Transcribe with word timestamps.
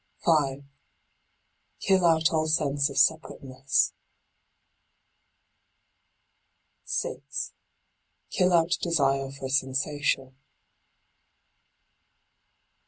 5. 0.25 0.63
Kill 1.79 2.03
out 2.07 2.33
all 2.33 2.47
sense 2.47 2.89
of 2.89 2.97
separateness. 2.97 3.93
6. 6.85 7.53
Kill 8.31 8.51
out 8.51 8.75
desire 8.81 9.29
for 9.29 9.47
sensation. 9.47 10.35